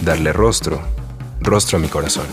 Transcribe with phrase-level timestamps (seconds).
[0.00, 0.80] darle rostro,
[1.40, 2.26] rostro a mi corazón.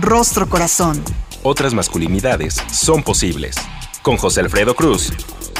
[0.00, 1.02] Rostro Corazón.
[1.42, 3.56] Otras masculinidades son posibles.
[4.02, 5.12] Con José Alfredo Cruz.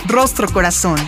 [0.07, 0.99] Rostro Corazón.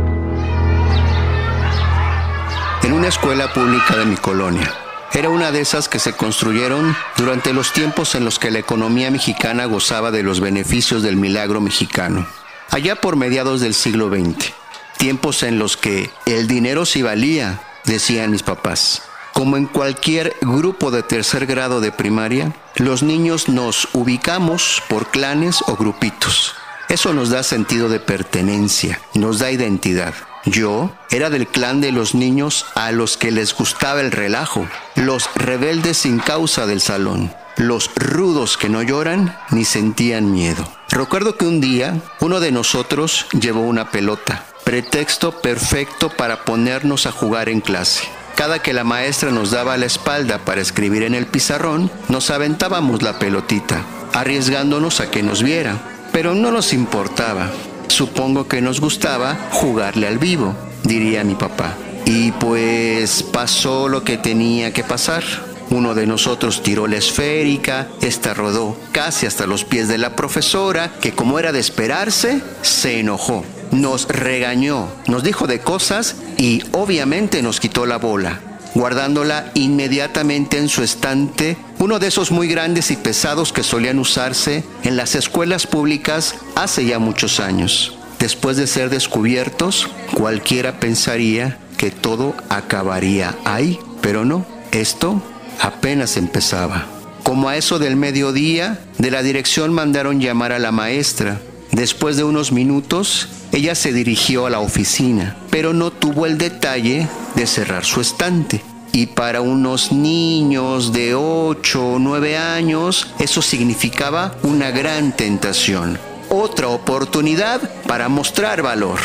[2.83, 4.73] En una escuela pública de mi colonia.
[5.13, 9.11] Era una de esas que se construyeron durante los tiempos en los que la economía
[9.13, 12.27] mexicana gozaba de los beneficios del milagro mexicano
[12.71, 14.53] allá por mediados del siglo XX,
[14.99, 19.03] tiempos en los que el dinero sí valía, decían mis papás.
[19.33, 25.63] Como en cualquier grupo de tercer grado de primaria, los niños nos ubicamos por clanes
[25.67, 26.55] o grupitos.
[26.89, 30.15] Eso nos da sentido de pertenencia, nos da identidad.
[30.45, 35.29] Yo era del clan de los niños a los que les gustaba el relajo, los
[35.35, 40.67] rebeldes sin causa del salón los rudos que no lloran ni sentían miedo.
[40.91, 47.13] Recuerdo que un día uno de nosotros llevó una pelota, pretexto perfecto para ponernos a
[47.13, 48.05] jugar en clase.
[48.35, 53.03] Cada que la maestra nos daba la espalda para escribir en el pizarrón, nos aventábamos
[53.03, 55.79] la pelotita, arriesgándonos a que nos viera.
[56.13, 57.51] Pero no nos importaba.
[57.89, 61.77] Supongo que nos gustaba jugarle al vivo, diría mi papá.
[62.07, 65.25] Y pues pasó lo que tenía que pasar.
[65.71, 70.93] Uno de nosotros tiró la esférica, esta rodó casi hasta los pies de la profesora,
[71.01, 73.45] que como era de esperarse, se enojó.
[73.73, 78.41] Nos regañó, nos dijo de cosas y obviamente nos quitó la bola,
[78.75, 84.65] guardándola inmediatamente en su estante, uno de esos muy grandes y pesados que solían usarse
[84.83, 87.97] en las escuelas públicas hace ya muchos años.
[88.19, 95.23] Después de ser descubiertos, cualquiera pensaría que todo acabaría ahí, pero no, esto
[95.61, 96.87] apenas empezaba.
[97.23, 101.41] Como a eso del mediodía, de la dirección mandaron llamar a la maestra.
[101.75, 107.09] Después de unos minutos, ella se dirigió a la oficina, pero no tuvo el detalle
[107.35, 108.63] de cerrar su estante.
[108.93, 115.99] Y para unos niños de 8 o 9 años, eso significaba una gran tentación.
[116.29, 119.01] Otra oportunidad para mostrar valor.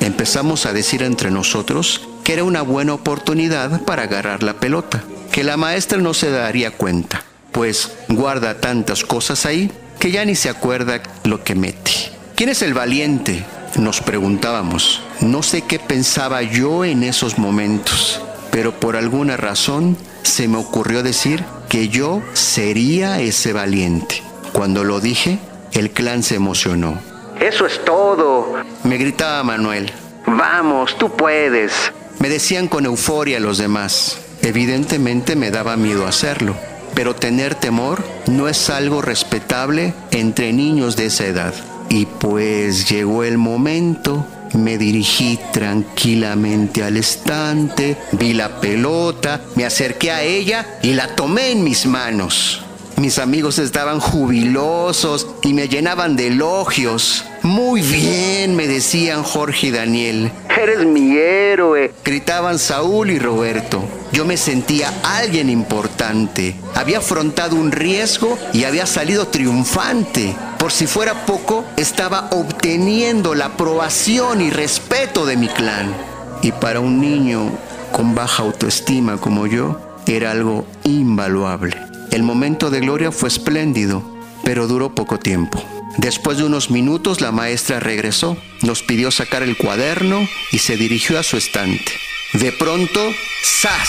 [0.00, 5.02] Empezamos a decir entre nosotros que era una buena oportunidad para agarrar la pelota
[5.32, 10.34] que la maestra no se daría cuenta, pues guarda tantas cosas ahí que ya ni
[10.34, 11.92] se acuerda lo que mete.
[12.34, 13.44] ¿Quién es el valiente?
[13.76, 15.02] Nos preguntábamos.
[15.20, 21.02] No sé qué pensaba yo en esos momentos, pero por alguna razón se me ocurrió
[21.02, 24.22] decir que yo sería ese valiente.
[24.52, 25.38] Cuando lo dije,
[25.72, 26.98] el clan se emocionó.
[27.38, 29.92] Eso es todo, me gritaba Manuel.
[30.26, 31.92] Vamos, tú puedes.
[32.18, 34.18] Me decían con euforia los demás.
[34.42, 36.56] Evidentemente me daba miedo hacerlo,
[37.00, 41.54] pero tener temor no es algo respetable entre niños de esa edad.
[41.88, 50.10] Y pues llegó el momento, me dirigí tranquilamente al estante, vi la pelota, me acerqué
[50.10, 52.66] a ella y la tomé en mis manos.
[53.00, 57.24] Mis amigos estaban jubilosos y me llenaban de elogios.
[57.40, 60.30] Muy bien, me decían Jorge y Daniel.
[60.54, 63.82] Eres mi héroe, gritaban Saúl y Roberto.
[64.12, 66.56] Yo me sentía alguien importante.
[66.74, 70.36] Había afrontado un riesgo y había salido triunfante.
[70.58, 75.94] Por si fuera poco, estaba obteniendo la aprobación y respeto de mi clan.
[76.42, 77.50] Y para un niño
[77.92, 81.89] con baja autoestima como yo, era algo invaluable.
[82.10, 84.02] El momento de gloria fue espléndido,
[84.42, 85.62] pero duró poco tiempo.
[85.98, 91.20] Después de unos minutos la maestra regresó, nos pidió sacar el cuaderno y se dirigió
[91.20, 91.92] a su estante.
[92.32, 93.00] De pronto,
[93.44, 93.88] ¡zas!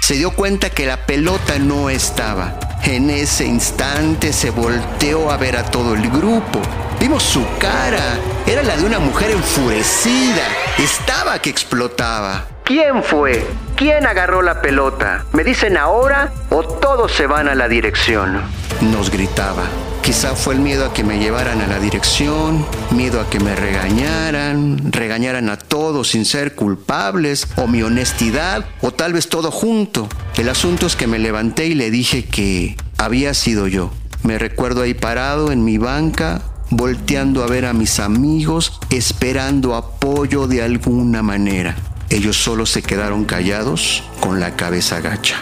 [0.00, 2.58] Se dio cuenta que la pelota no estaba.
[2.84, 6.60] En ese instante se volteó a ver a todo el grupo.
[7.00, 8.18] Vimos su cara.
[8.46, 10.46] Era la de una mujer enfurecida.
[10.78, 12.46] Estaba que explotaba.
[12.70, 13.44] ¿Quién fue?
[13.74, 15.26] ¿Quién agarró la pelota?
[15.32, 18.42] ¿Me dicen ahora o todos se van a la dirección?
[18.80, 19.64] Nos gritaba.
[20.02, 23.56] Quizá fue el miedo a que me llevaran a la dirección, miedo a que me
[23.56, 30.08] regañaran, regañaran a todos sin ser culpables, o mi honestidad, o tal vez todo junto.
[30.36, 33.90] El asunto es que me levanté y le dije que había sido yo.
[34.22, 36.40] Me recuerdo ahí parado en mi banca,
[36.70, 41.74] volteando a ver a mis amigos, esperando apoyo de alguna manera.
[42.10, 45.36] Ellos solo se quedaron callados con la cabeza gacha.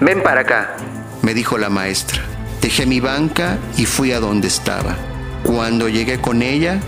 [0.00, 0.76] Ven para acá,
[1.22, 2.22] me dijo la maestra.
[2.60, 4.96] Dejé mi banca y fui a donde estaba.
[5.44, 6.80] Cuando llegué con ella,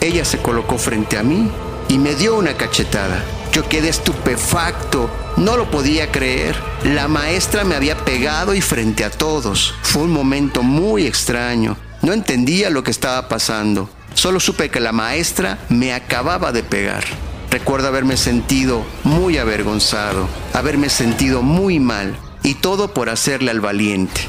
[0.00, 1.50] ella se colocó frente a mí
[1.88, 3.22] y me dio una cachetada.
[3.52, 6.56] Yo quedé estupefacto, no lo podía creer.
[6.84, 9.74] La maestra me había pegado y frente a todos.
[9.82, 11.76] Fue un momento muy extraño.
[12.00, 13.90] No entendía lo que estaba pasando.
[14.14, 17.04] Solo supe que la maestra me acababa de pegar.
[17.54, 24.22] Recuerdo haberme sentido muy avergonzado, haberme sentido muy mal, y todo por hacerle al valiente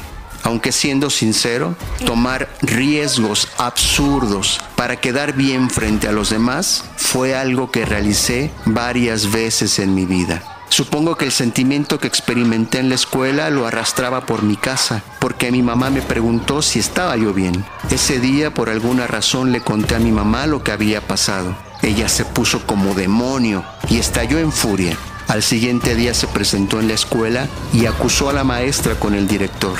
[0.44, 1.74] aunque siendo sincero,
[2.04, 9.32] tomar riesgos absurdos para quedar bien frente a los demás fue algo que realicé varias
[9.32, 10.44] veces en mi vida.
[10.68, 15.50] Supongo que el sentimiento que experimenté en la escuela lo arrastraba por mi casa, porque
[15.50, 17.64] mi mamá me preguntó si estaba yo bien.
[17.90, 21.65] Ese día por alguna razón le conté a mi mamá lo que había pasado.
[21.86, 24.94] Ella se puso como demonio y estalló en furia.
[25.28, 29.26] Al siguiente día se presentó en la escuela y acusó a la maestra con el
[29.26, 29.78] director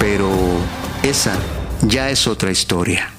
[0.00, 0.30] pero
[1.02, 1.36] esa
[1.86, 3.10] ya es otra historia.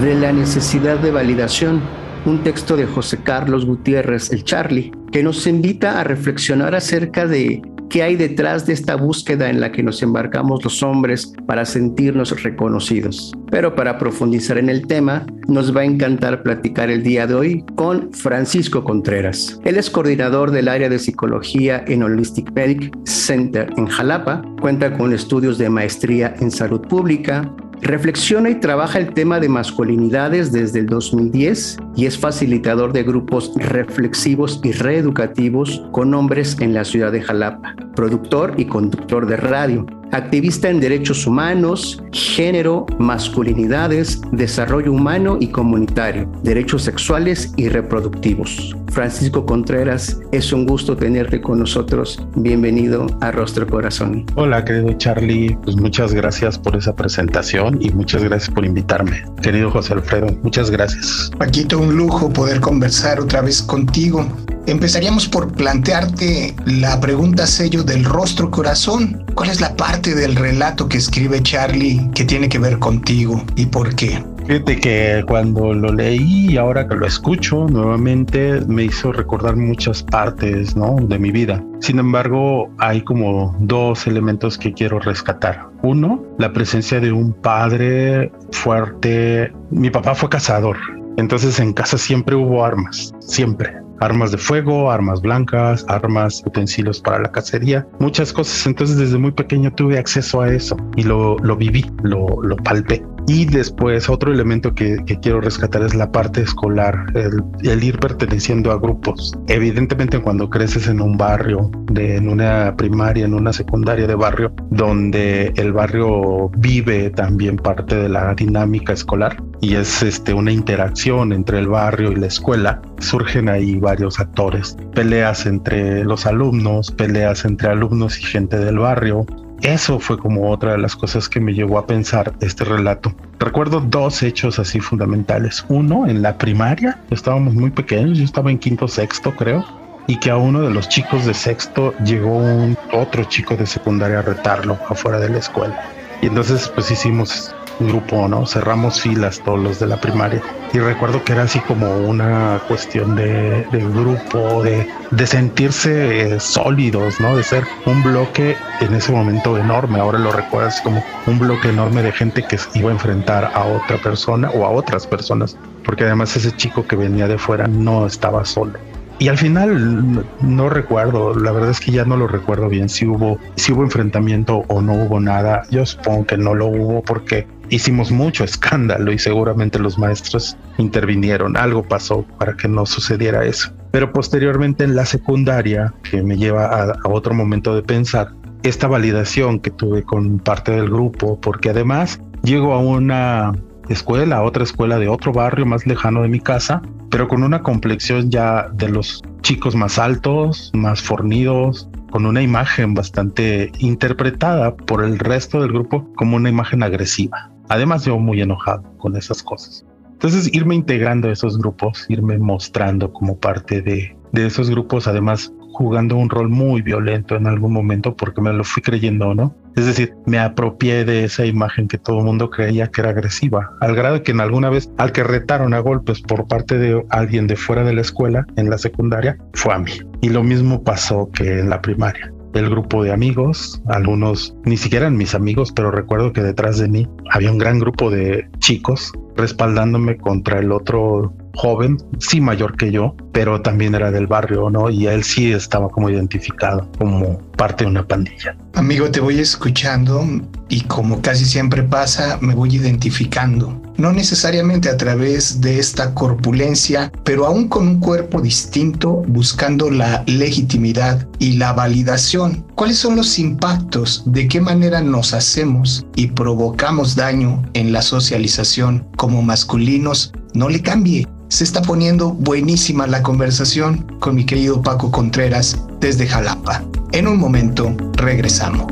[0.00, 1.80] De la necesidad de validación,
[2.26, 7.62] un texto de José Carlos Gutiérrez, el Charlie, que nos invita a reflexionar acerca de
[7.92, 12.42] qué hay detrás de esta búsqueda en la que nos embarcamos los hombres para sentirnos
[12.42, 13.32] reconocidos.
[13.50, 17.64] Pero para profundizar en el tema, nos va a encantar platicar el día de hoy
[17.76, 19.60] con Francisco Contreras.
[19.64, 25.12] Él es coordinador del área de psicología en Holistic Medic Center en Jalapa, cuenta con
[25.12, 30.86] estudios de maestría en salud pública, Reflexiona y trabaja el tema de masculinidades desde el
[30.86, 37.22] 2010 y es facilitador de grupos reflexivos y reeducativos con hombres en la ciudad de
[37.22, 45.48] Jalapa, productor y conductor de radio activista en derechos humanos, género, masculinidades, desarrollo humano y
[45.48, 48.76] comunitario, derechos sexuales y reproductivos.
[48.90, 52.22] Francisco Contreras, es un gusto tenerte con nosotros.
[52.36, 54.26] Bienvenido a Rostro Corazón.
[54.34, 55.56] Hola, querido Charlie.
[55.64, 59.24] Pues muchas gracias por esa presentación y muchas gracias por invitarme.
[59.40, 61.30] Querido José Alfredo, muchas gracias.
[61.38, 64.26] Paquito, un lujo poder conversar otra vez contigo.
[64.66, 69.24] Empezaríamos por plantearte la pregunta sello del rostro corazón.
[69.34, 73.66] ¿Cuál es la parte del relato que escribe Charlie que tiene que ver contigo y
[73.66, 74.22] por qué?
[74.46, 80.02] Fíjate que cuando lo leí y ahora que lo escucho nuevamente me hizo recordar muchas
[80.02, 80.96] partes ¿no?
[81.00, 81.64] de mi vida.
[81.80, 85.68] Sin embargo, hay como dos elementos que quiero rescatar.
[85.82, 89.52] Uno, la presencia de un padre fuerte.
[89.70, 90.76] Mi papá fue cazador,
[91.16, 97.20] entonces en casa siempre hubo armas, siempre armas de fuego, armas blancas, armas, utensilios para
[97.20, 98.66] la cacería, muchas cosas.
[98.66, 103.02] Entonces desde muy pequeño tuve acceso a eso y lo, lo viví, lo, lo palpé.
[103.26, 108.78] Y después otro elemento que, quiero rescatar es la parte escolar, el, ir perteneciendo a
[108.78, 109.32] grupos.
[109.48, 115.52] Evidentemente cuando creces en un barrio, en una primaria, en una secundaria de barrio, donde
[115.56, 121.60] el barrio vive también parte de la dinámica escolar y es este, una interacción entre
[121.60, 127.68] el barrio y la escuela, surgen ahí varios actores, peleas entre los alumnos, peleas entre
[127.68, 129.24] alumnos y gente del barrio,
[129.62, 133.14] eso fue como otra de las cosas que me llevó a pensar este relato.
[133.38, 135.64] Recuerdo dos hechos así fundamentales.
[135.68, 139.64] Uno, en la primaria, estábamos muy pequeños, yo estaba en quinto, sexto creo,
[140.06, 144.18] y que a uno de los chicos de sexto llegó un otro chico de secundaria
[144.18, 145.80] a retarlo afuera de la escuela.
[146.20, 147.54] Y entonces pues hicimos
[147.86, 148.46] grupo, ¿no?
[148.46, 150.42] Cerramos filas todos los de la primaria.
[150.72, 157.36] Y recuerdo que era así como una cuestión de, grupo, de, sentirse eh, sólidos, ¿no?
[157.36, 160.00] De ser un bloque en ese momento enorme.
[160.00, 163.98] Ahora lo recuerdas como un bloque enorme de gente que iba a enfrentar a otra
[163.98, 165.56] persona o a otras personas.
[165.84, 168.78] Porque además ese chico que venía de fuera no estaba solo
[169.22, 173.06] Y al final no, recuerdo, la verdad es que ya no lo recuerdo bien si
[173.06, 175.62] hubo, si hubo enfrentamiento o no hubo nada.
[175.70, 181.56] Yo supongo que no lo hubo porque hicimos mucho escándalo y seguramente los maestros intervinieron.
[181.56, 183.72] Algo pasó para que no sucediera eso.
[183.92, 188.32] Pero posteriormente en la secundaria, que me lleva a, otro momento de pensar,
[188.64, 193.52] esta validación que tuve con parte del grupo, porque además llego a una
[193.88, 197.62] escuela, a otra escuela de otro barrio más lejano de mi casa, pero con una
[197.62, 205.02] complexión ya de los chicos más altos, más fornidos, con una imagen bastante interpretada por
[205.02, 207.50] el resto del grupo como una imagen agresiva.
[207.68, 209.84] Además, yo muy enojado con esas cosas.
[210.12, 215.52] Entonces, irme integrando a esos grupos, irme mostrando como parte de, de esos grupos, además
[215.72, 219.54] jugando un rol muy violento en algún momento porque me lo fui creyendo, ¿no?
[219.76, 223.72] Es decir, me apropié de esa imagen que todo el mundo creía que era agresiva,
[223.80, 227.46] al grado que en alguna vez al que retaron a golpes por parte de alguien
[227.46, 229.92] de fuera de la escuela, en la secundaria, fue a mí.
[230.20, 235.06] Y lo mismo pasó que en la primaria el grupo de amigos, algunos ni siquiera
[235.06, 239.12] eran mis amigos, pero recuerdo que detrás de mí había un gran grupo de chicos
[239.36, 244.90] respaldándome contra el otro joven, sí mayor que yo, pero también era del barrio, ¿no?
[244.90, 248.56] Y él sí estaba como identificado como parte de una pandilla.
[248.74, 250.24] Amigo, te voy escuchando
[250.68, 253.80] y como casi siempre pasa, me voy identificando.
[253.98, 260.24] No necesariamente a través de esta corpulencia, pero aún con un cuerpo distinto, buscando la
[260.26, 262.64] legitimidad y la validación.
[262.74, 264.22] ¿Cuáles son los impactos?
[264.26, 270.32] ¿De qué manera nos hacemos y provocamos daño en la socialización como masculinos?
[270.54, 271.26] No le cambie.
[271.52, 276.82] Se está poniendo buenísima la conversación con mi querido Paco Contreras desde Jalapa.
[277.12, 278.86] En un momento regresamos.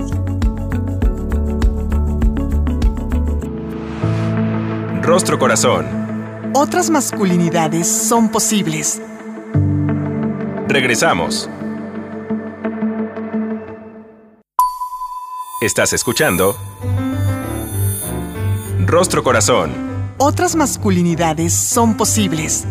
[5.01, 5.87] Rostro Corazón.
[6.53, 9.01] Otras masculinidades son posibles.
[10.69, 11.49] Regresamos.
[15.63, 16.59] Estás escuchando
[18.87, 19.90] Rostro Corazón.
[20.23, 22.67] Otras masculinidades son posibles.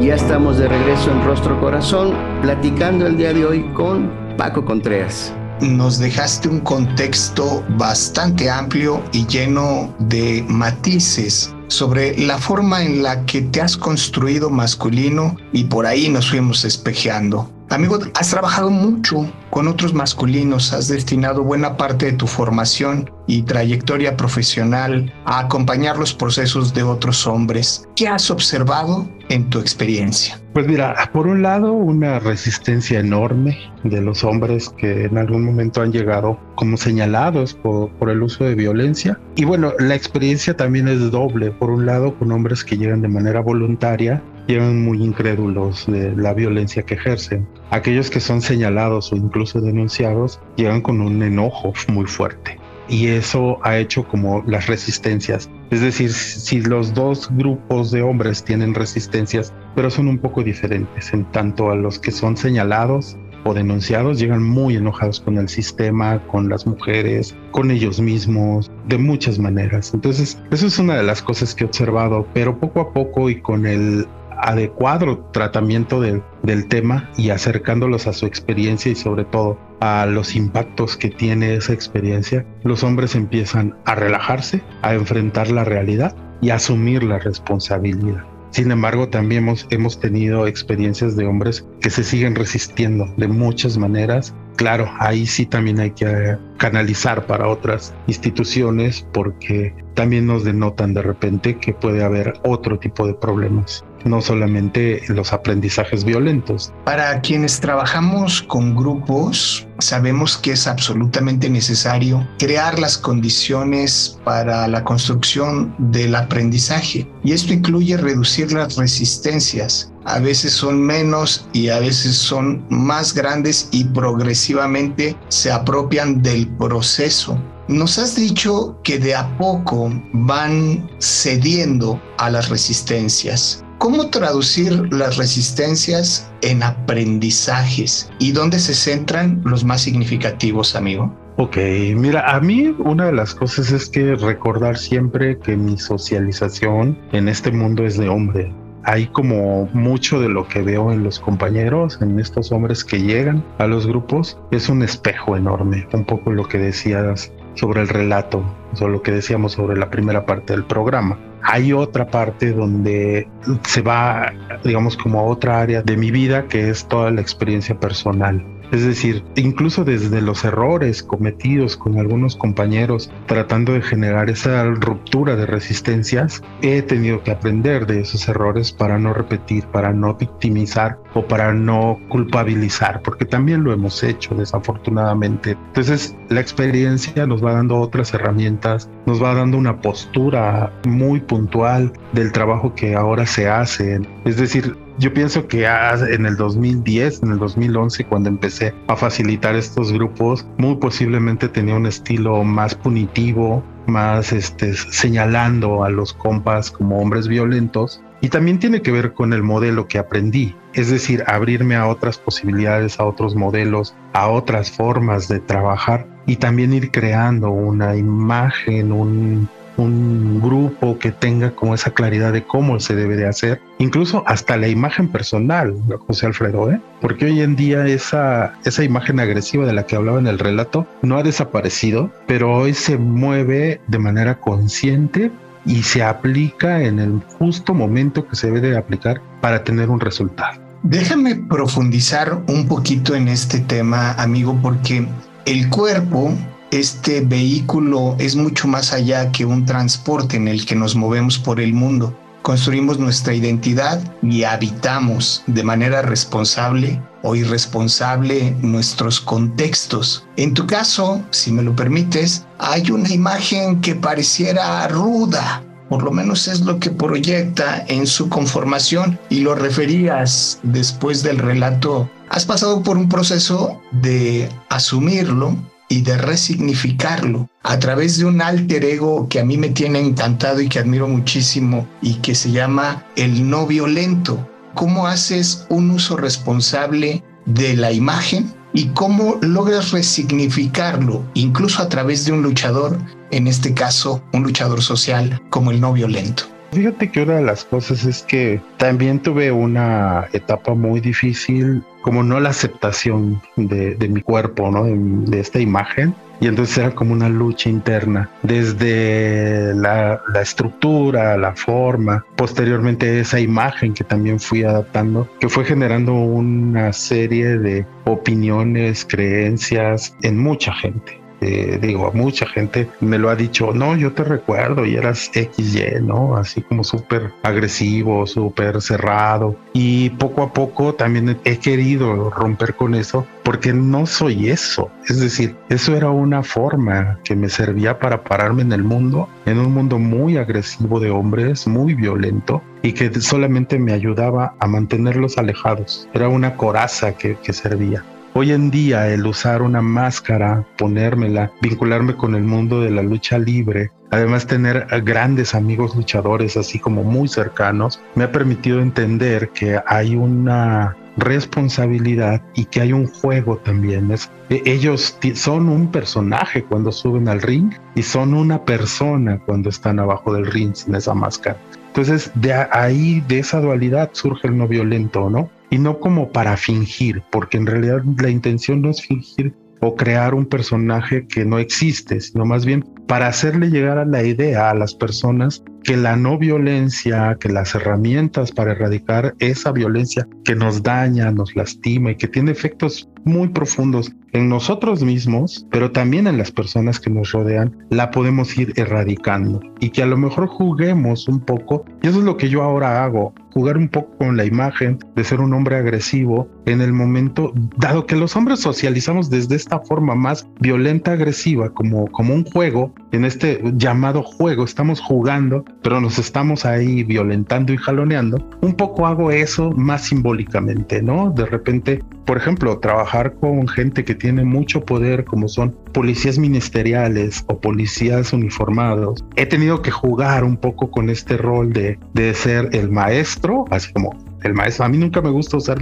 [0.00, 5.34] Ya estamos de regreso en Rostro Corazón, platicando el día de hoy con Paco Contreras.
[5.60, 13.26] Nos dejaste un contexto bastante amplio y lleno de matices sobre la forma en la
[13.26, 17.50] que te has construido masculino y por ahí nos fuimos espejeando.
[17.68, 23.40] Amigo, has trabajado mucho con otros masculinos, has destinado buena parte de tu formación y
[23.40, 27.88] trayectoria profesional a acompañar los procesos de otros hombres.
[27.96, 30.38] ¿Qué has observado en tu experiencia?
[30.52, 35.80] Pues mira, por un lado, una resistencia enorme de los hombres que en algún momento
[35.80, 39.18] han llegado como señalados por, por, el uso de violencia.
[39.36, 41.50] Y bueno, la experiencia también es doble.
[41.50, 46.34] Por un lado, con hombres que llegan de manera voluntaria llegan muy incrédulos de la
[46.34, 47.46] violencia que ejercen.
[47.70, 52.58] Aquellos que son señalados o incluso denunciados llegan con un enojo muy fuerte.
[52.88, 55.50] Y eso ha hecho como las resistencias.
[55.70, 61.12] Es decir, si los dos grupos de hombres tienen resistencias, pero son un poco diferentes
[61.12, 66.20] en tanto a los que son señalados o denunciados llegan muy enojados con el sistema,
[66.26, 69.92] con las mujeres, con ellos mismos, de muchas maneras.
[69.94, 73.40] Entonces, eso es una de las cosas que he observado, pero poco a poco y
[73.40, 74.06] con el
[74.38, 80.96] adecuado tratamiento del tema y acercándolos a su experiencia y sobre todo a los impactos
[80.96, 86.56] que tiene esa experiencia, los hombres empiezan a relajarse, a enfrentar la realidad y a
[86.56, 88.24] asumir la responsabilidad.
[88.50, 93.76] Sin embargo, también hemos, hemos tenido experiencias de hombres que se siguen resistiendo de muchas
[93.76, 94.34] maneras.
[94.56, 101.02] Claro, ahí sí también hay que canalizar para otras instituciones porque también nos denotan de
[101.02, 106.72] repente que puede haber otro tipo de problemas no solamente los aprendizajes violentos.
[106.84, 114.84] Para quienes trabajamos con grupos, sabemos que es absolutamente necesario crear las condiciones para la
[114.84, 119.92] construcción del aprendizaje y esto incluye reducir las resistencias.
[120.04, 126.46] A veces son menos y a veces son más grandes y progresivamente se apropian del
[126.56, 127.36] proceso.
[127.68, 133.65] Nos has dicho que de a poco van cediendo a las resistencias.
[133.78, 141.14] ¿Cómo traducir las resistencias en aprendizajes y dónde se centran los más significativos, amigo?
[141.36, 141.58] Ok,
[141.94, 147.28] mira, a mí una de las cosas es que recordar siempre que mi socialización en
[147.28, 148.50] este mundo es de hombre.
[148.84, 153.44] Hay como mucho de lo que veo en los compañeros, en estos hombres que llegan
[153.58, 158.42] a los grupos, es un espejo enorme, un poco lo que decías sobre el relato,
[158.72, 161.18] sobre lo que decíamos sobre la primera parte del programa.
[161.42, 163.28] Hay otra parte donde
[163.64, 164.32] se va,
[164.64, 168.44] digamos, como a otra área de mi vida que es toda la experiencia personal.
[168.72, 175.36] Es decir, incluso desde los errores cometidos con algunos compañeros tratando de generar esa ruptura
[175.36, 180.98] de resistencias, he tenido que aprender de esos errores para no repetir, para no victimizar
[181.14, 185.56] o para no culpabilizar, porque también lo hemos hecho desafortunadamente.
[185.68, 191.92] Entonces, la experiencia nos va dando otras herramientas, nos va dando una postura muy puntual
[192.12, 194.00] del trabajo que ahora se hace.
[194.24, 199.54] Es decir, yo pienso que en el 2010, en el 2011, cuando empecé a facilitar
[199.54, 206.70] estos grupos, muy posiblemente tenía un estilo más punitivo, más este, señalando a los compas
[206.70, 208.02] como hombres violentos.
[208.22, 212.16] Y también tiene que ver con el modelo que aprendí, es decir, abrirme a otras
[212.16, 218.90] posibilidades, a otros modelos, a otras formas de trabajar y también ir creando una imagen,
[218.90, 224.22] un, un grupo que tenga como esa claridad de cómo se debe de hacer, incluso
[224.26, 225.74] hasta la imagen personal,
[226.06, 226.80] José Alfredo, ¿eh?
[227.00, 230.86] porque hoy en día esa, esa imagen agresiva de la que hablaba en el relato
[231.02, 235.30] no ha desaparecido, pero hoy se mueve de manera consciente
[235.66, 240.00] y se aplica en el justo momento que se debe de aplicar para tener un
[240.00, 240.60] resultado.
[240.82, 245.06] Déjame profundizar un poquito en este tema, amigo, porque
[245.44, 246.32] el cuerpo
[246.70, 251.60] este vehículo es mucho más allá que un transporte en el que nos movemos por
[251.60, 252.16] el mundo.
[252.42, 260.24] Construimos nuestra identidad y habitamos de manera responsable o irresponsable nuestros contextos.
[260.36, 266.12] En tu caso, si me lo permites, hay una imagen que pareciera ruda, por lo
[266.12, 272.08] menos es lo que proyecta en su conformación y lo referías después del relato.
[272.28, 275.56] Has pasado por un proceso de asumirlo,
[275.88, 280.60] y de resignificarlo a través de un alter ego que a mí me tiene encantado
[280.60, 284.48] y que admiro muchísimo y que se llama el no violento.
[284.74, 292.24] ¿Cómo haces un uso responsable de la imagen y cómo logras resignificarlo, incluso a través
[292.24, 292.98] de un luchador,
[293.30, 296.55] en este caso un luchador social como el no violento?
[296.72, 302.22] Fíjate que una de las cosas es que también tuve una etapa muy difícil, como
[302.22, 304.84] no la aceptación de, mi cuerpo, ¿no?
[304.84, 306.14] De, esta imagen.
[306.38, 313.40] Y entonces era como una lucha interna, desde la, la, estructura, la forma, posteriormente esa
[313.40, 320.74] imagen que también fui adaptando, que fue generando una serie de opiniones, creencias en mucha
[320.74, 321.25] gente.
[321.46, 326.00] Eh, digo, mucha gente me lo ha dicho, no, yo te recuerdo y eras XY,
[326.02, 326.36] ¿no?
[326.36, 329.56] Así como súper agresivo, súper cerrado.
[329.72, 334.90] Y poco a poco también he querido romper con eso porque no soy eso.
[335.08, 339.60] Es decir, eso era una forma que me servía para pararme en el mundo, en
[339.60, 345.38] un mundo muy agresivo de hombres, muy violento, y que solamente me ayudaba a mantenerlos
[345.38, 346.08] alejados.
[346.12, 348.02] Era una coraza que, que servía.
[348.38, 353.38] Hoy en día el usar una máscara, ponérmela, vincularme con el mundo de la lucha
[353.38, 359.80] libre, además tener grandes amigos luchadores así como muy cercanos, me ha permitido entender que
[359.86, 364.10] hay una responsabilidad y que hay un juego también.
[364.10, 369.70] Es, e, ellos son un personaje cuando suben al ring y son una persona cuando
[369.70, 371.56] están abajo del ring sin esa máscara.
[371.86, 375.48] Entonces, de ahí, de esa dualidad surge el no violento, ¿no?
[375.70, 380.34] Y no como para fingir, porque en realidad la intención no es fingir o crear
[380.34, 384.74] un personaje que no existe, sino más bien para hacerle llegar a la idea a
[384.74, 390.82] las personas que la no violencia, que las herramientas para erradicar esa violencia que nos
[390.82, 396.38] daña, nos lastima y que tiene efectos muy profundos en nosotros mismos, pero también en
[396.38, 399.60] las personas que nos rodean, la podemos ir erradicando.
[399.80, 403.04] Y que a lo mejor juguemos un poco, y eso es lo que yo ahora
[403.04, 407.52] hago, jugar un poco con la imagen de ser un hombre agresivo en el momento,
[407.78, 412.94] dado que los hombres socializamos desde esta forma más violenta, agresiva, como, como un juego,
[413.12, 419.06] en este llamado juego, estamos jugando, pero nos estamos ahí violentando y jaloneando, un poco
[419.06, 421.30] hago eso más simbólicamente, ¿no?
[421.30, 427.44] De repente, por ejemplo, trabajar con gente que tiene mucho poder, como son policías ministeriales
[427.48, 432.68] o policías uniformados, he tenido que jugar un poco con este rol de, de ser
[432.72, 434.84] el maestro, así como el maestro.
[434.84, 435.78] A mí nunca me gusta usar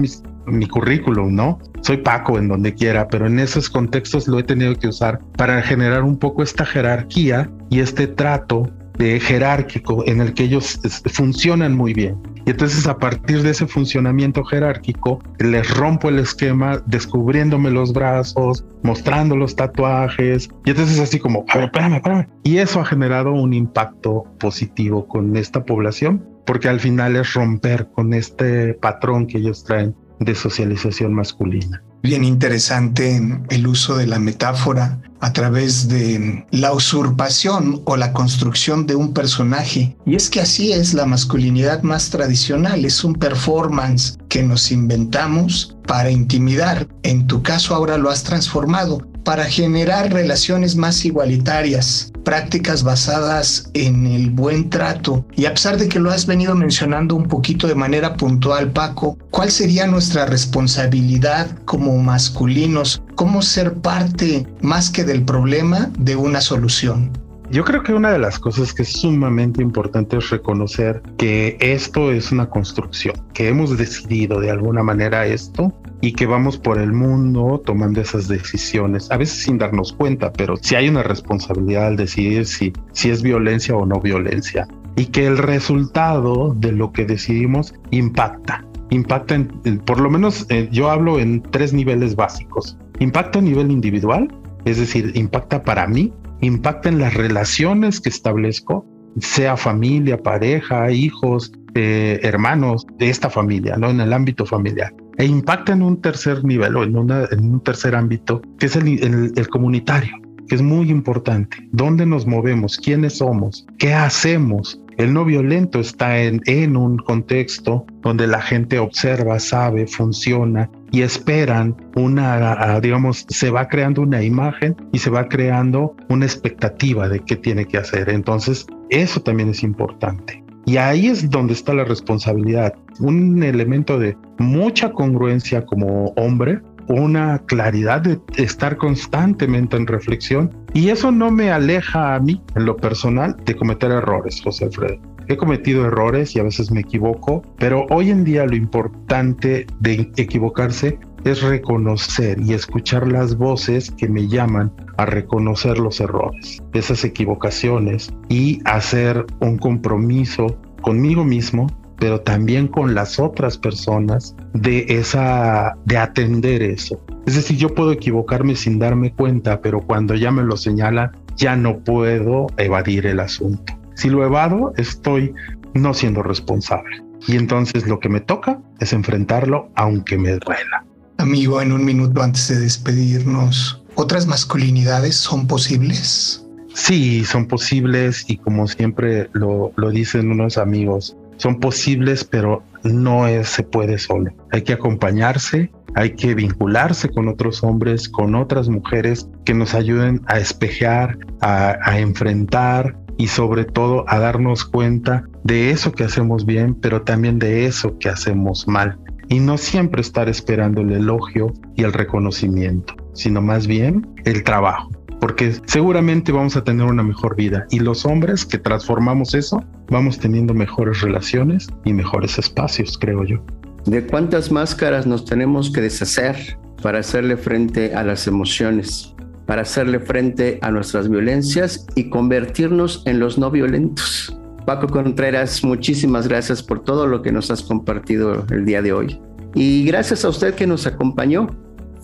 [0.47, 1.59] mi currículum, ¿no?
[1.85, 5.61] Soy Paco en donde quiera, pero en esos contextos lo he tenido que usar para
[5.63, 10.81] generar un poco esta jerarquía y este trato de jerárquico en el que ellos
[11.13, 12.17] funcionan muy bien.
[12.47, 18.65] Y entonces a partir de ese funcionamiento jerárquico, les rompo el esquema descubriéndome los brazos,
[18.83, 20.49] mostrando los tatuajes.
[20.65, 22.29] Y entonces así como, a ver, espérame, espérame.
[22.43, 27.89] Y eso ha generado un impacto positivo con esta población, porque al final es romper
[27.93, 34.19] con este patrón que ellos traen de socialización masculina bien interesante el uso de la
[34.19, 39.97] metáfora a través de la usurpación o la construcción de un personaje.
[40.05, 45.79] Y es que así es la masculinidad más tradicional, es un performance que nos inventamos
[45.87, 46.87] para intimidar.
[47.05, 54.07] En tu caso ahora lo has transformado para generar relaciones más igualitarias, prácticas basadas en
[54.07, 55.25] el buen trato.
[55.37, 59.19] Y a pesar de que lo has venido mencionando un poquito de manera puntual, Paco,
[59.31, 63.03] ¿cuál sería nuestra responsabilidad como masculinos?
[63.15, 67.24] ¿Cómo ser parte más que del problema de una solución?
[67.55, 72.11] Yo creo que una de las cosas que es sumamente importante es reconocer que esto
[72.11, 76.93] es una construcción, que hemos decidido de alguna manera esto y que vamos por el
[76.93, 81.97] mundo tomando esas decisiones, a veces sin darnos cuenta, pero si hay una responsabilidad al
[81.97, 87.05] decidir si, si es violencia o no violencia y que el resultado de lo que
[87.05, 88.65] decidimos impacta.
[88.91, 92.77] Impacta en, por lo menos eh, yo hablo en tres niveles básicos.
[92.99, 94.29] Impacta a nivel individual,
[94.65, 98.87] es decir, impacta para mí, impacta en las relaciones que establezco,
[99.21, 103.91] sea familia, pareja, hijos, eh, hermanos de esta familia, ¿no?
[103.91, 108.43] En el ámbito familiar e impacta en un tercer nivel o en, un tercer ámbito,
[108.59, 110.15] que es el, el comunitario,
[110.49, 111.57] que es muy importante.
[111.73, 112.79] ¿Dónde nos movemos?
[112.79, 113.67] ¿Quiénes somos?
[113.79, 114.81] ¿Qué hacemos?
[114.97, 121.77] El no violento está en, un contexto donde la gente observa, sabe, funciona y esperan
[121.97, 127.37] una, digamos, se va creando una imagen y se va creando una expectativa de qué
[127.37, 128.09] tiene que hacer.
[128.09, 130.45] Entonces, eso también es importante.
[130.67, 132.75] Y ahí es donde está la responsabilidad.
[133.01, 140.64] Un elemento de mucha congruencia como hombre, una claridad de estar constantemente en reflexión.
[140.75, 145.01] Y eso no me aleja a mí, en lo personal, de cometer errores, José Alfredo.
[145.29, 150.11] He cometido errores y a veces me equivoco, pero hoy en día lo importante de
[150.17, 157.05] equivocarse es reconocer y escuchar las voces que me llaman a reconocer los errores, esas
[157.05, 165.77] equivocaciones y hacer un compromiso conmigo mismo, pero también con las otras personas de esa
[165.85, 167.01] de atender eso.
[167.27, 171.57] Es decir, yo puedo equivocarme sin darme cuenta, pero cuando ya me lo señalan, ya
[171.57, 173.73] no puedo evadir el asunto.
[173.95, 175.35] Si lo evado, estoy
[175.75, 177.03] no siendo responsable.
[177.27, 180.85] Y entonces lo que me toca es enfrentarlo aunque me duela.
[181.19, 186.45] Amigo, en un minuto antes de despedirnos, ¿otras masculinidades son posibles?
[186.75, 193.27] Sí, son posibles y como siempre lo, lo dicen unos amigos, son posibles, pero no
[193.27, 194.33] es, se puede solo.
[194.53, 200.23] Hay que acompañarse, hay que vincularse con otros hombres, con otras mujeres que nos ayuden
[200.27, 206.45] a espejear, a, a enfrentar y sobre todo a darnos cuenta de eso que hacemos
[206.45, 211.53] bien, pero también de eso que hacemos mal y no siempre estar esperando el elogio
[211.77, 214.91] y el reconocimiento, sino más bien el trabajo,
[215.25, 220.19] porque seguramente vamos a tener una mejor vida y los hombres que transformamos eso, vamos
[220.19, 223.43] teniendo mejores relaciones y mejores espacios, creo yo.
[223.87, 229.15] ¿De cuántas máscaras nos tenemos que deshacer para hacerle frente a las emociones,
[229.47, 234.39] para hacerle frente a nuestras violencias y convertirnos en los no violentos?
[234.67, 239.19] Paco Contreras, muchísimas gracias por todo lo que nos has compartido el día de hoy.
[239.55, 241.47] Y gracias a usted que nos acompañó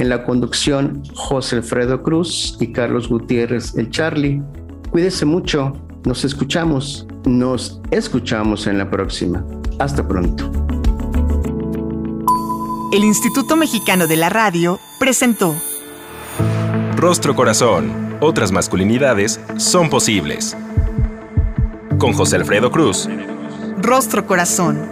[0.01, 4.43] en la conducción José Alfredo Cruz y Carlos Gutiérrez, el Charlie.
[4.91, 9.45] Cuídese mucho, nos escuchamos, nos escuchamos en la próxima.
[9.79, 10.51] Hasta pronto.
[12.93, 15.55] El Instituto Mexicano de la Radio presentó
[16.97, 18.17] Rostro Corazón.
[18.21, 20.57] Otras masculinidades son posibles
[21.99, 23.09] con José Alfredo Cruz.
[23.79, 24.91] Rostro Corazón